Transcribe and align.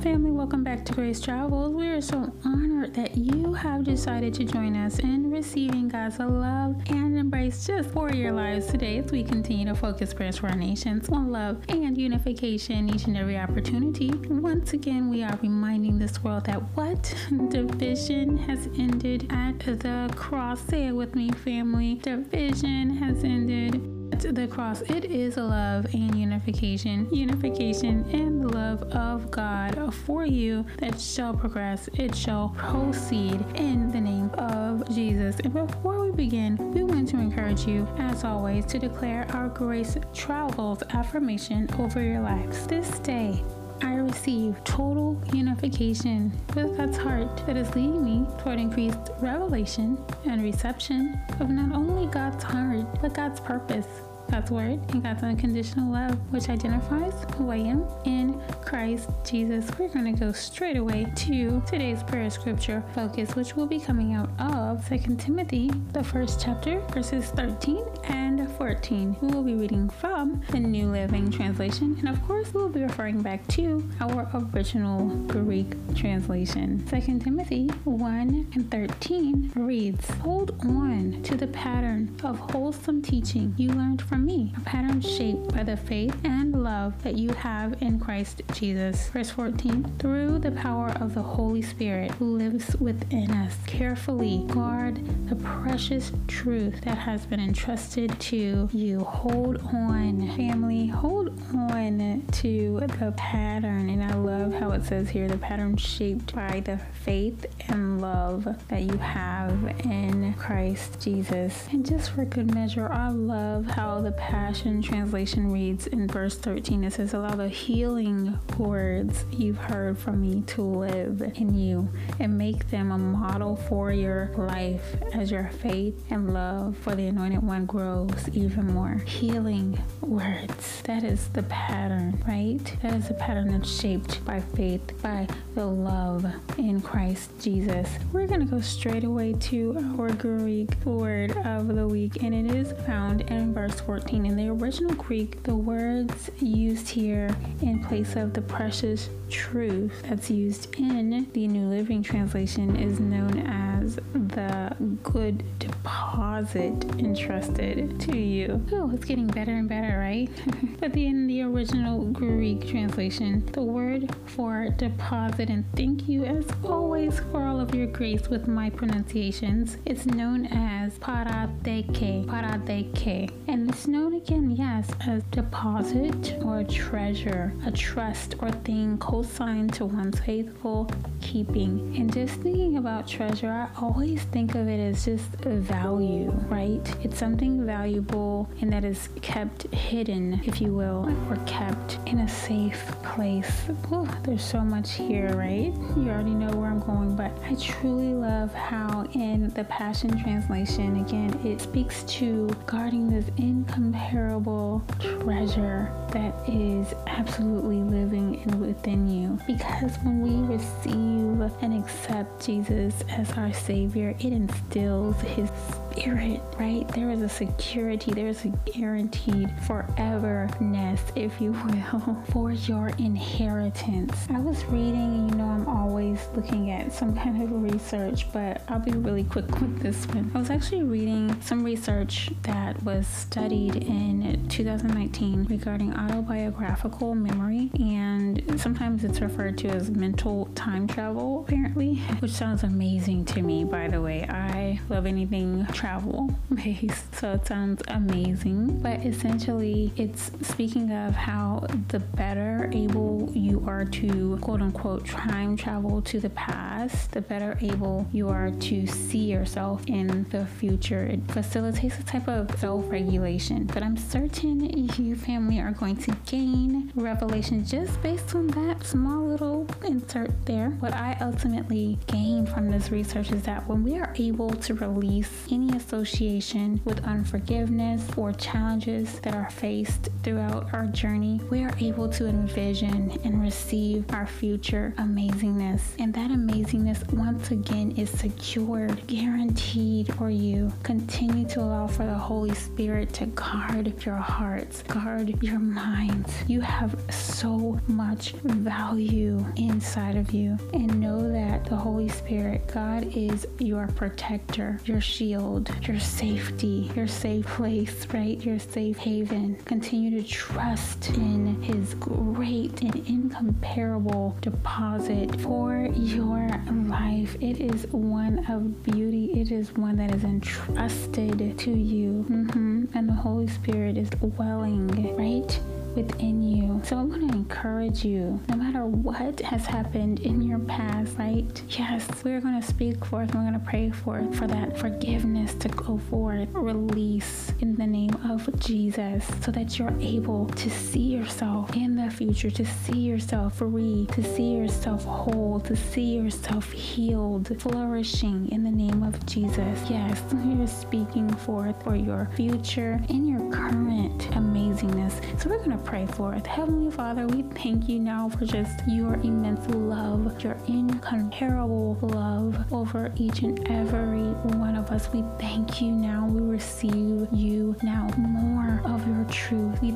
family? 0.00 0.30
Welcome 0.30 0.64
back 0.64 0.86
to 0.86 0.94
Grace 0.94 1.20
Travels. 1.20 1.74
We 1.74 1.88
are 1.88 2.00
so 2.00 2.32
honored 2.42 2.94
that 2.94 3.18
you 3.18 3.52
have 3.52 3.84
decided 3.84 4.32
to 4.34 4.44
join 4.44 4.74
us 4.74 4.98
in 4.98 5.30
receiving 5.30 5.88
God's 5.88 6.18
love 6.18 6.76
and 6.86 7.18
embrace 7.18 7.66
just 7.66 7.90
for 7.90 8.10
your 8.10 8.32
lives 8.32 8.66
today 8.66 8.96
as 8.98 9.12
we 9.12 9.22
continue 9.22 9.66
to 9.66 9.74
focus 9.74 10.14
prayers 10.14 10.38
for 10.38 10.48
our 10.48 10.56
nations 10.56 11.10
on 11.10 11.30
love 11.30 11.60
and 11.68 11.98
unification 11.98 12.88
each 12.88 13.04
and 13.04 13.16
every 13.16 13.36
opportunity. 13.36 14.10
Once 14.30 14.72
again, 14.72 15.10
we 15.10 15.22
are 15.22 15.38
reminding 15.42 15.98
this 15.98 16.24
world 16.24 16.46
that 16.46 16.62
what 16.76 17.14
division 17.50 18.38
has 18.38 18.68
ended 18.78 19.26
at 19.28 19.58
the 19.58 20.10
cross. 20.16 20.62
Say 20.62 20.86
it 20.86 20.92
with 20.92 21.14
me, 21.14 21.30
family. 21.30 21.96
Division 21.96 22.96
has 22.96 23.22
ended 23.22 23.99
the 24.10 24.46
cross. 24.46 24.80
It 24.82 25.04
is 25.04 25.36
love 25.36 25.86
and 25.92 26.14
unification, 26.14 27.08
unification 27.12 28.08
and 28.12 28.54
love 28.54 28.82
of 28.92 29.30
God 29.30 29.92
for 29.94 30.24
you 30.24 30.64
that 30.78 31.00
shall 31.00 31.34
progress. 31.34 31.88
It 31.94 32.14
shall 32.14 32.54
proceed 32.56 33.44
in 33.54 33.90
the 33.90 34.00
name 34.00 34.30
of 34.34 34.88
Jesus. 34.94 35.36
And 35.40 35.52
before 35.52 36.04
we 36.04 36.12
begin, 36.12 36.56
we 36.72 36.84
want 36.84 37.08
to 37.08 37.16
encourage 37.16 37.66
you, 37.66 37.88
as 37.98 38.24
always, 38.24 38.66
to 38.66 38.78
declare 38.78 39.26
our 39.32 39.48
grace 39.48 39.96
travels 40.14 40.82
affirmation 40.90 41.68
over 41.78 42.02
your 42.02 42.20
lives 42.20 42.66
this 42.66 42.98
day. 43.00 43.42
I 43.82 43.94
receive 43.94 44.62
total 44.64 45.20
unification 45.32 46.30
with 46.54 46.76
God's 46.76 46.98
heart 46.98 47.46
that 47.46 47.56
is 47.56 47.74
leading 47.74 48.04
me 48.04 48.26
toward 48.38 48.58
increased 48.58 49.10
revelation 49.20 49.98
and 50.26 50.42
reception 50.42 51.18
of 51.40 51.48
not 51.48 51.74
only 51.74 52.06
God's 52.06 52.44
heart, 52.44 52.86
but 53.00 53.14
God's 53.14 53.40
purpose 53.40 53.86
God's 54.30 54.50
word 54.52 54.80
and 54.90 55.02
God's 55.02 55.24
unconditional 55.24 55.92
love, 55.92 56.16
which 56.32 56.48
identifies 56.48 57.12
who 57.36 57.50
I 57.50 57.56
am 57.56 57.84
in 58.04 58.40
Christ 58.62 59.10
Jesus. 59.24 59.68
We're 59.76 59.88
going 59.88 60.14
to 60.14 60.18
go 60.18 60.30
straight 60.30 60.76
away 60.76 61.12
to 61.16 61.60
today's 61.66 62.04
prayer 62.04 62.30
scripture 62.30 62.82
focus, 62.94 63.34
which 63.34 63.56
will 63.56 63.66
be 63.66 63.80
coming 63.80 64.14
out 64.14 64.30
of 64.38 64.88
2 64.88 65.16
Timothy, 65.16 65.70
the 65.92 66.04
first 66.04 66.40
chapter, 66.40 66.78
verses 66.92 67.26
13 67.30 67.84
and 68.04 68.48
14. 68.52 69.16
We 69.20 69.28
will 69.28 69.42
be 69.42 69.54
reading 69.54 69.88
from 69.90 70.42
the 70.50 70.60
New 70.60 70.86
Living 70.86 71.30
Translation, 71.32 71.96
and 71.98 72.08
of 72.08 72.22
course, 72.26 72.54
we 72.54 72.60
will 72.60 72.68
be 72.68 72.82
referring 72.82 73.22
back 73.22 73.44
to 73.48 73.88
our 74.00 74.30
original 74.54 75.08
Greek 75.26 75.74
translation. 75.96 76.86
2 76.86 77.18
Timothy 77.18 77.66
1 77.84 78.50
and 78.54 78.70
13 78.70 79.52
reads 79.56 80.08
Hold 80.20 80.52
on 80.60 81.20
to 81.24 81.36
the 81.36 81.48
pattern 81.48 82.16
of 82.22 82.38
wholesome 82.38 83.02
teaching 83.02 83.54
you 83.56 83.70
learned 83.70 84.02
from 84.02 84.19
me, 84.20 84.52
a 84.56 84.60
pattern 84.60 85.00
shaped 85.00 85.52
by 85.54 85.62
the 85.62 85.76
faith 85.76 86.16
and 86.24 86.49
love 86.70 87.02
that 87.02 87.16
you 87.16 87.30
have 87.30 87.80
in 87.82 87.98
Christ 87.98 88.42
Jesus. 88.52 89.08
Verse 89.08 89.30
14 89.30 89.96
Through 89.98 90.38
the 90.40 90.52
power 90.52 90.90
of 91.00 91.14
the 91.14 91.22
Holy 91.22 91.62
Spirit 91.62 92.10
who 92.12 92.36
lives 92.36 92.76
within 92.76 93.30
us, 93.30 93.56
carefully 93.66 94.44
guard 94.48 94.94
the 95.28 95.36
precious 95.36 96.12
truth 96.28 96.82
that 96.82 96.98
has 96.98 97.26
been 97.26 97.40
entrusted 97.40 98.18
to 98.20 98.68
you. 98.72 99.00
Hold 99.00 99.56
on, 99.72 100.36
family, 100.36 100.86
hold 100.86 101.28
on 101.54 102.24
to 102.32 102.80
the 102.98 103.12
pattern. 103.16 103.88
And 103.88 104.04
I 104.04 104.14
love 104.14 104.52
how 104.52 104.72
it 104.72 104.84
says 104.84 105.08
here 105.08 105.28
the 105.28 105.38
pattern 105.38 105.76
shaped 105.76 106.34
by 106.34 106.60
the 106.60 106.78
faith 107.04 107.46
and 107.68 108.00
love 108.00 108.46
that 108.68 108.82
you 108.82 108.96
have 108.98 109.56
in 109.84 110.34
Christ 110.34 111.00
Jesus. 111.00 111.66
And 111.72 111.84
just 111.84 112.10
for 112.10 112.24
good 112.24 112.54
measure, 112.54 112.88
I 112.92 113.08
love 113.08 113.66
how 113.66 114.00
the 114.00 114.10
the 114.10 114.16
Passion 114.16 114.82
Translation 114.82 115.52
reads 115.52 115.86
in 115.86 116.08
verse 116.08 116.36
13, 116.36 116.59
it 116.68 116.92
says, 116.92 117.14
Allow 117.14 117.36
the 117.36 117.48
healing 117.48 118.38
words 118.58 119.24
you've 119.30 119.56
heard 119.56 119.98
from 119.98 120.20
me 120.20 120.42
to 120.48 120.62
live 120.62 121.22
in 121.36 121.54
you 121.54 121.88
and 122.18 122.36
make 122.36 122.68
them 122.70 122.92
a 122.92 122.98
model 122.98 123.56
for 123.56 123.92
your 123.92 124.30
life 124.36 124.96
as 125.14 125.30
your 125.30 125.50
faith 125.62 126.04
and 126.10 126.34
love 126.34 126.76
for 126.76 126.94
the 126.94 127.06
Anointed 127.06 127.42
One 127.42 127.66
grows 127.66 128.28
even 128.32 128.72
more. 128.72 128.96
Healing 129.06 129.82
words. 130.02 130.82
That 130.82 131.02
is 131.02 131.28
the 131.28 131.44
pattern, 131.44 132.22
right? 132.28 132.76
That 132.82 132.94
is 132.94 133.08
the 133.08 133.14
pattern 133.14 133.48
that's 133.52 133.70
shaped 133.70 134.24
by 134.24 134.40
faith, 134.40 135.02
by 135.02 135.28
the 135.54 135.66
love 135.66 136.26
in 136.58 136.82
Christ 136.82 137.30
Jesus. 137.40 137.88
We're 138.12 138.26
going 138.26 138.40
to 138.40 138.46
go 138.46 138.60
straight 138.60 139.04
away 139.04 139.32
to 139.32 139.94
our 139.98 140.10
Greek 140.12 140.74
word 140.84 141.36
of 141.38 141.68
the 141.68 141.88
week, 141.88 142.22
and 142.22 142.34
it 142.34 142.54
is 142.54 142.72
found 142.86 143.22
in 143.22 143.54
verse 143.54 143.80
14. 143.80 144.00
14. 144.00 144.26
In 144.26 144.36
the 144.36 144.48
original 144.48 144.94
Greek, 144.94 145.42
the 145.42 145.54
words 145.54 146.30
used 146.42 146.88
here 146.88 147.28
in 147.62 147.82
place 147.84 148.16
of 148.16 148.32
the 148.32 148.42
precious 148.42 149.08
truth 149.30 150.02
that's 150.04 150.30
used 150.30 150.74
in 150.76 151.30
the 151.32 151.46
New 151.46 151.68
Living 151.68 152.02
Translation 152.02 152.76
is 152.76 152.98
known 152.98 153.46
as 153.46 153.96
the 154.12 154.76
good 155.02 155.42
deposit 155.58 156.84
entrusted 156.98 158.00
to 158.00 158.18
you. 158.18 158.64
Oh, 158.72 158.90
it's 158.92 159.04
getting 159.04 159.28
better 159.28 159.52
and 159.52 159.68
better, 159.68 159.98
right? 159.98 160.28
but 160.80 160.96
in 160.96 161.26
the 161.26 161.42
original 161.42 162.04
Greek 162.06 162.66
translation, 162.66 163.46
the 163.52 163.62
word 163.62 164.14
for 164.26 164.68
deposit 164.70 165.48
and 165.48 165.64
thank 165.76 166.08
you 166.08 166.24
as 166.24 166.46
always 166.64 167.20
for 167.30 167.42
all 167.42 167.60
of 167.60 167.74
your 167.74 167.86
grace 167.86 168.28
with 168.28 168.48
my 168.48 168.70
pronunciations, 168.70 169.76
it's 169.86 170.06
known 170.06 170.46
as 170.46 170.98
parateke, 170.98 172.26
parateke. 172.26 173.30
And 173.48 173.70
it's 173.70 173.86
known 173.86 174.14
again, 174.14 174.50
yes, 174.50 174.90
as 175.06 175.22
deposit 175.30 176.29
or 176.42 176.64
treasure, 176.64 177.52
a 177.66 177.70
trust 177.70 178.34
or 178.40 178.50
thing 178.50 178.98
co-signed 178.98 179.72
to 179.74 179.84
one's 179.84 180.20
faithful 180.20 180.90
keeping. 181.20 181.94
And 181.96 182.12
just 182.12 182.34
thinking 182.40 182.76
about 182.76 183.06
treasure, 183.06 183.50
I 183.50 183.68
always 183.80 184.22
think 184.24 184.54
of 184.54 184.68
it 184.68 184.80
as 184.80 185.04
just 185.04 185.28
a 185.46 185.56
value, 185.56 186.30
right? 186.48 186.80
It's 187.02 187.18
something 187.18 187.64
valuable 187.64 188.48
and 188.60 188.72
that 188.72 188.84
is 188.84 189.08
kept 189.22 189.62
hidden, 189.74 190.40
if 190.44 190.60
you 190.60 190.74
will, 190.74 191.08
or 191.28 191.36
kept 191.46 191.98
in 192.06 192.20
a 192.20 192.28
safe 192.28 192.84
place. 193.02 193.68
Ooh, 193.92 194.08
there's 194.24 194.44
so 194.44 194.60
much 194.60 194.92
here, 194.92 195.34
right? 195.36 195.72
You 195.96 196.10
already 196.10 196.34
know 196.34 196.50
where 196.56 196.70
I'm 196.70 196.80
going, 196.80 197.16
but 197.16 197.32
I 197.44 197.54
truly 197.54 198.14
love 198.14 198.52
how 198.54 199.06
in 199.14 199.50
the 199.50 199.64
Passion 199.64 200.20
Translation, 200.22 201.00
again, 201.00 201.38
it 201.44 201.60
speaks 201.60 202.02
to 202.04 202.48
guarding 202.66 203.08
this 203.08 203.26
incomparable 203.36 204.82
treasure 204.98 205.92
that 206.12 206.19
is 206.48 206.94
absolutely 207.06 207.82
living 207.82 208.42
within 208.60 209.08
you. 209.08 209.38
Because 209.46 209.96
when 209.98 210.20
we 210.20 210.54
receive 210.54 211.20
and 211.62 211.82
accept 211.82 212.44
Jesus 212.44 212.94
as 213.08 213.30
our 213.32 213.52
Savior, 213.52 214.14
it 214.18 214.32
instills 214.32 215.20
His 215.22 215.50
spirit, 215.90 216.40
right? 216.58 216.86
There 216.88 217.10
is 217.10 217.22
a 217.22 217.28
security, 217.28 218.12
there 218.12 218.28
is 218.28 218.44
a 218.44 218.48
guaranteed 218.70 219.48
foreverness, 219.66 221.00
if 221.16 221.40
you 221.40 221.52
will, 221.52 222.22
for 222.32 222.52
your 222.52 222.88
inheritance. 222.98 224.26
I 224.30 224.40
was 224.40 224.64
reading, 224.66 225.28
you 225.30 225.36
know, 225.36 225.46
I'm 225.46 225.68
always 225.68 226.20
looking 226.34 226.70
at 226.70 226.92
some 226.92 227.16
kind 227.16 227.42
of 227.42 227.50
research, 227.62 228.30
but 228.32 228.62
I'll 228.68 228.78
be 228.78 228.92
really 228.92 229.24
quick 229.24 229.48
with 229.60 229.80
this 229.80 230.06
one. 230.08 230.30
I 230.34 230.38
was 230.38 230.50
actually 230.50 230.82
reading 230.82 231.40
some 231.42 231.64
research 231.64 232.30
that 232.42 232.82
was 232.82 233.06
studied 233.06 233.76
in 233.76 234.22
2019 234.60 235.44
regarding 235.44 235.94
autobiographical 235.94 237.14
memory, 237.14 237.70
and 237.80 238.60
sometimes 238.60 239.04
it's 239.04 239.22
referred 239.22 239.56
to 239.56 239.68
as 239.68 239.90
mental 239.90 240.50
time 240.54 240.86
travel, 240.86 241.46
apparently, 241.48 241.94
which 242.18 242.30
sounds 242.30 242.62
amazing 242.62 243.24
to 243.24 243.40
me, 243.40 243.64
by 243.64 243.88
the 243.88 244.02
way. 244.02 244.26
I 244.28 244.59
love 244.88 245.06
anything 245.06 245.66
travel 245.72 246.30
based, 246.54 247.14
so 247.14 247.32
it 247.32 247.46
sounds 247.46 247.82
amazing. 247.88 248.80
But 248.80 249.04
essentially, 249.04 249.92
it's 249.96 250.30
speaking 250.42 250.92
of 250.92 251.14
how 251.14 251.66
the 251.88 252.00
better 252.00 252.70
able 252.72 253.30
you 253.34 253.64
are 253.66 253.84
to 253.84 254.38
quote 254.42 254.60
unquote 254.60 255.06
time 255.06 255.56
travel 255.56 256.02
to 256.02 256.20
the 256.20 256.30
past, 256.30 257.12
the 257.12 257.20
better 257.20 257.56
able 257.60 258.06
you 258.12 258.28
are 258.28 258.50
to 258.50 258.86
see 258.86 259.30
yourself 259.30 259.82
in 259.86 260.28
the 260.30 260.46
future. 260.46 261.04
It 261.04 261.20
facilitates 261.30 261.98
a 261.98 262.02
type 262.02 262.28
of 262.28 262.58
self 262.58 262.90
regulation. 262.90 263.64
But 263.66 263.82
I'm 263.82 263.96
certain 263.96 264.60
you, 264.98 265.16
family, 265.16 265.60
are 265.60 265.72
going 265.72 265.96
to 265.96 266.16
gain 266.26 266.92
revelation 266.94 267.64
just 267.64 268.00
based 268.02 268.34
on 268.34 268.48
that 268.48 268.84
small 268.84 269.26
little 269.26 269.66
insert 269.84 270.30
there. 270.46 270.70
What 270.80 270.92
I 270.94 271.16
ultimately 271.20 271.98
gained 272.06 272.48
from 272.48 272.70
this 272.70 272.90
research 272.90 273.30
is 273.32 273.42
that 273.42 273.66
when 273.68 273.82
we 273.82 273.98
are 273.98 274.12
able 274.16 274.50
to 274.60 274.74
release 274.74 275.46
any 275.50 275.74
association 275.76 276.80
with 276.84 277.04
unforgiveness 277.04 278.06
or 278.16 278.32
challenges 278.32 279.20
that 279.20 279.34
are 279.34 279.50
faced 279.50 280.08
throughout 280.22 280.72
our 280.74 280.86
journey, 280.86 281.40
we 281.50 281.64
are 281.64 281.72
able 281.80 282.08
to 282.10 282.26
envision 282.26 283.10
and 283.24 283.40
receive 283.42 284.04
our 284.12 284.26
future 284.26 284.92
amazingness. 284.98 285.80
And 285.98 286.12
that 286.14 286.30
amazingness, 286.30 287.10
once 287.12 287.50
again, 287.50 287.92
is 287.92 288.10
secured, 288.10 289.06
guaranteed 289.06 290.14
for 290.14 290.30
you. 290.30 290.72
Continue 290.82 291.48
to 291.48 291.60
allow 291.60 291.86
for 291.86 292.04
the 292.04 292.14
Holy 292.14 292.54
Spirit 292.54 293.12
to 293.14 293.26
guard 293.26 294.04
your 294.04 294.16
hearts, 294.16 294.82
guard 294.82 295.42
your 295.42 295.58
minds. 295.58 296.32
You 296.46 296.60
have 296.60 297.00
so 297.10 297.80
much 297.86 298.32
value 298.42 299.44
inside 299.56 300.16
of 300.16 300.32
you. 300.32 300.58
And 300.74 301.00
know 301.00 301.30
that 301.32 301.64
the 301.64 301.76
Holy 301.76 302.08
Spirit, 302.08 302.66
God, 302.72 303.04
is 303.16 303.46
your 303.58 303.86
protector, 303.88 304.49
your 304.56 305.00
shield, 305.00 305.70
your 305.86 306.00
safety, 306.00 306.90
your 306.96 307.06
safe 307.06 307.46
place, 307.46 308.06
right? 308.12 308.42
Your 308.44 308.58
safe 308.58 308.96
haven. 308.96 309.56
Continue 309.64 310.22
to 310.22 310.28
trust 310.28 311.10
in 311.10 311.60
His 311.62 311.94
great 311.94 312.82
and 312.82 312.96
incomparable 313.06 314.36
deposit 314.40 315.40
for 315.40 315.88
your 315.94 316.48
life. 316.86 317.36
It 317.40 317.60
is 317.60 317.86
one 317.88 318.44
of 318.50 318.82
beauty, 318.82 319.40
it 319.40 319.50
is 319.50 319.72
one 319.74 319.96
that 319.96 320.14
is 320.14 320.24
entrusted 320.24 321.58
to 321.58 321.70
you. 321.70 322.24
Mm-hmm. 322.28 322.84
And 322.94 323.08
the 323.08 323.12
Holy 323.12 323.48
Spirit 323.48 323.96
is 323.96 324.10
dwelling, 324.10 324.88
right? 325.16 325.60
within 325.94 326.42
you. 326.42 326.80
So 326.84 326.98
I 326.98 327.02
want 327.02 327.28
to 327.28 327.36
encourage 327.36 328.04
you, 328.04 328.40
no 328.48 328.56
matter 328.56 328.84
what 328.84 329.40
has 329.40 329.66
happened 329.66 330.20
in 330.20 330.42
your 330.42 330.58
past, 330.60 331.16
right? 331.18 331.62
Yes, 331.68 332.06
we're 332.24 332.40
going 332.40 332.60
to 332.60 332.66
speak 332.66 333.04
forth, 333.04 333.34
we're 333.34 333.42
going 333.42 333.54
to 333.54 333.58
pray 333.58 333.90
forth 333.90 334.34
for 334.40 334.46
that 334.46 334.78
forgiveness 334.78 335.52
to 335.52 335.68
go 335.68 335.98
forth, 336.08 336.48
release 336.52 337.52
in 337.60 337.76
the 337.76 337.86
name 337.86 338.14
of 338.30 338.48
Jesus, 338.58 339.22
so 339.44 339.50
that 339.50 339.78
you're 339.78 339.94
able 340.00 340.46
to 340.46 340.70
see 340.70 341.14
yourself 341.14 341.76
in 341.76 341.94
the 341.94 342.10
future, 342.10 342.50
to 342.50 342.64
see 342.64 343.00
yourself 343.00 343.58
free, 343.58 344.06
to 344.12 344.22
see 344.22 344.54
yourself 344.54 345.04
whole, 345.04 345.60
to 345.60 345.76
see 345.76 346.16
yourself 346.16 346.72
healed, 346.72 347.54
flourishing 347.60 348.50
in 348.50 348.64
the 348.64 348.70
name 348.70 349.02
of 349.02 349.26
Jesus. 349.26 349.78
Yes, 349.90 350.22
you're 350.46 350.66
speaking 350.66 351.28
forth 351.28 351.82
for 351.82 351.94
your 351.94 352.30
future 352.34 352.98
and 353.10 353.28
your 353.28 353.52
current 353.52 354.34
So 354.80 355.50
we're 355.50 355.58
going 355.58 355.72
to 355.72 355.84
pray 355.84 356.06
for 356.06 356.32
it. 356.34 356.46
Heavenly 356.46 356.90
Father, 356.90 357.26
we 357.26 357.42
thank 357.42 357.86
you 357.86 357.98
now 357.98 358.30
for 358.30 358.46
just 358.46 358.80
your 358.88 359.12
immense 359.16 359.68
love, 359.74 360.42
your 360.42 360.56
incomparable 360.68 361.98
love 362.00 362.56
over 362.72 363.12
each 363.16 363.42
and 363.42 363.60
every 363.68 364.22
one 364.56 364.76
of 364.76 364.90
us. 364.90 365.12
We 365.12 365.22
thank 365.38 365.82
you 365.82 365.92
now. 365.92 366.26
We 366.26 366.40
receive 366.40 367.28
you 367.30 367.76
now 367.82 368.08
more 368.16 368.80
of 368.86 369.06
your 369.06 369.24
truth. 369.24 369.82
We 369.82 369.90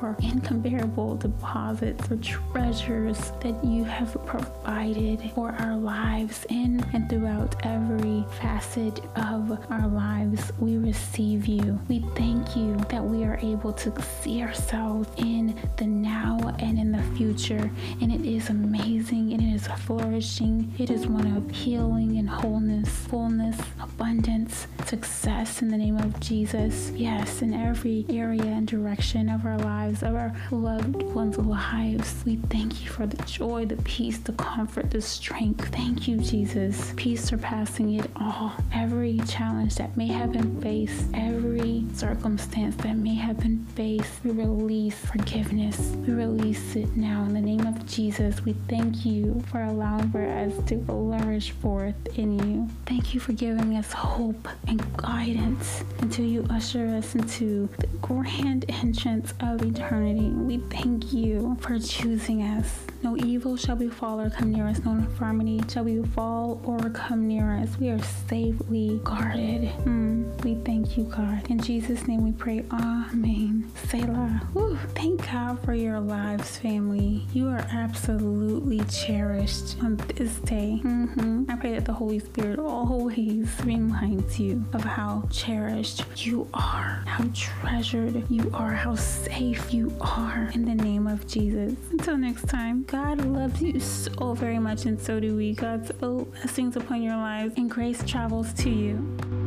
for 0.00 0.16
incomparable 0.22 1.14
deposits 1.16 2.10
or 2.10 2.16
treasures 2.16 3.32
that 3.40 3.62
you 3.64 3.84
have 3.84 4.12
provided 4.26 5.30
for 5.34 5.52
our 5.58 5.76
lives 5.76 6.46
in 6.48 6.82
and 6.94 7.08
throughout 7.08 7.54
every 7.66 8.24
facet 8.40 9.00
of 9.16 9.58
our 9.70 9.86
lives. 9.86 10.52
We 10.58 10.78
receive 10.78 11.46
you. 11.46 11.78
We 11.88 12.00
thank 12.16 12.56
you 12.56 12.76
that 12.88 13.04
we 13.04 13.24
are 13.24 13.38
able 13.42 13.72
to 13.74 14.02
see 14.22 14.42
ourselves 14.42 14.70
ourselves 14.70 15.08
in 15.16 15.54
the 15.76 15.86
now 15.86 16.38
and 16.58 16.78
in 16.78 16.92
the 16.92 17.02
future. 17.16 17.70
And 18.00 18.12
it 18.12 18.24
is 18.24 18.50
amazing 18.50 19.32
and 19.32 19.42
it 19.42 19.54
is 19.54 19.66
flourishing. 19.66 20.72
It 20.78 20.90
is 20.90 21.06
one 21.06 21.36
of 21.36 21.50
healing 21.50 22.18
and 22.18 22.28
wholeness, 22.28 22.88
fullness, 22.88 23.58
abundance, 23.80 24.66
success 24.86 25.62
in 25.62 25.68
the 25.68 25.76
name 25.76 25.96
of 25.98 26.18
Jesus. 26.20 26.90
Yes, 26.94 27.42
in 27.42 27.52
every 27.52 28.06
area 28.08 28.42
and 28.44 28.66
direction 28.66 29.28
of 29.28 29.44
our 29.44 29.58
lives, 29.58 29.89
of 30.02 30.14
our 30.14 30.34
loved 30.50 31.02
ones' 31.02 31.38
lives. 31.38 32.22
We 32.24 32.36
thank 32.36 32.82
you 32.82 32.88
for 32.88 33.06
the 33.06 33.22
joy, 33.24 33.66
the 33.66 33.76
peace, 33.82 34.18
the 34.18 34.32
comfort, 34.32 34.90
the 34.90 35.00
strength. 35.00 35.68
Thank 35.74 36.08
you, 36.08 36.16
Jesus. 36.16 36.92
Peace 36.96 37.22
surpassing 37.24 37.94
it 37.94 38.10
all. 38.16 38.52
Every 38.72 39.18
challenge 39.26 39.74
that 39.76 39.96
may 39.96 40.08
have 40.08 40.32
been 40.32 40.60
faced, 40.60 41.06
every 41.14 41.84
circumstance 41.94 42.76
that 42.76 42.96
may 42.96 43.14
have 43.14 43.38
been 43.40 43.64
faced, 43.74 44.24
we 44.24 44.30
release 44.30 44.60
release 44.70 44.94
forgiveness. 45.06 45.78
We 46.06 46.12
release 46.12 46.76
it 46.76 46.96
now 46.96 47.24
in 47.24 47.34
the 47.34 47.40
name 47.40 47.66
of 47.66 47.86
Jesus. 47.86 48.44
We 48.44 48.54
thank 48.68 49.04
you 49.04 49.42
for 49.50 49.62
allowing 49.62 50.10
for 50.10 50.24
us 50.24 50.52
to 50.68 50.84
flourish 50.84 51.50
forth 51.50 51.94
in 52.16 52.38
you. 52.38 52.68
Thank 52.86 53.14
you 53.14 53.20
for 53.20 53.32
giving 53.32 53.76
us 53.76 53.92
hope 53.92 54.48
and 54.68 54.80
guidance 54.96 55.82
until 56.00 56.24
you 56.24 56.46
usher 56.50 56.86
us 56.86 57.14
into 57.14 57.68
the 57.78 57.86
grand 58.00 58.64
entrance 58.68 59.32
of 59.40 59.62
eternity. 59.62 59.79
We 59.90 60.58
thank 60.68 61.12
you 61.12 61.56
for 61.60 61.78
choosing 61.78 62.42
us. 62.42 62.80
No 63.02 63.16
evil 63.16 63.56
shall 63.56 63.76
befall 63.76 64.20
or 64.20 64.28
come 64.28 64.52
near 64.52 64.66
us, 64.66 64.78
no 64.84 64.92
infirmity 64.92 65.62
shall 65.72 65.84
befall 65.84 66.60
or 66.64 66.90
come 66.90 67.26
near 67.26 67.52
us. 67.56 67.78
We 67.78 67.88
are 67.88 68.02
safely 68.28 69.00
guarded. 69.02 69.72
Mm, 69.86 70.44
we 70.44 70.56
thank 70.56 70.98
you, 70.98 71.04
God. 71.04 71.50
In 71.50 71.58
Jesus' 71.58 72.06
name 72.06 72.22
we 72.24 72.32
pray. 72.32 72.62
Amen. 72.70 73.70
Selah. 73.88 74.42
Whew. 74.52 74.76
Thank 74.94 75.26
God 75.26 75.64
for 75.64 75.72
your 75.72 75.98
lives, 75.98 76.58
family. 76.58 77.26
You 77.32 77.48
are 77.48 77.66
absolutely 77.72 78.80
cherished 78.84 79.82
on 79.82 79.96
this 80.16 80.36
day. 80.40 80.82
Mm-hmm. 80.84 81.44
I 81.48 81.56
pray 81.56 81.72
that 81.72 81.86
the 81.86 81.94
Holy 81.94 82.18
Spirit 82.18 82.58
always 82.58 83.48
reminds 83.64 84.38
you 84.38 84.62
of 84.74 84.84
how 84.84 85.26
cherished 85.30 86.04
you 86.26 86.46
are, 86.52 87.02
how 87.06 87.24
treasured 87.32 88.30
you 88.30 88.50
are, 88.52 88.72
how 88.72 88.94
safe 88.94 89.69
you 89.72 89.94
are 90.00 90.50
in 90.54 90.64
the 90.64 90.74
name 90.74 91.06
of 91.06 91.26
Jesus. 91.26 91.74
Until 91.90 92.16
next 92.16 92.48
time, 92.48 92.84
God 92.84 93.24
loves 93.24 93.62
you 93.62 93.78
so 93.78 94.34
very 94.34 94.58
much, 94.58 94.84
and 94.86 95.00
so 95.00 95.20
do 95.20 95.36
we. 95.36 95.54
God's 95.54 95.92
blessings 95.92 96.76
upon 96.76 97.02
your 97.02 97.16
lives, 97.16 97.54
and 97.56 97.70
grace 97.70 98.02
travels 98.04 98.52
to 98.54 98.70
you. 98.70 99.39